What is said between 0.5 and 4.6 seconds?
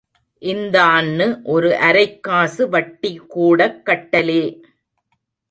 இந்தான்னு ஒரு அரைக்காசு வட்டி கூடக் கட்டலே.